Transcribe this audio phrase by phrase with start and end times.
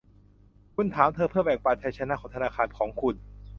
[0.75, 3.15] คุณถามเธอเพื่อแบ่งปันชัยชนะของธนาคารของคุณ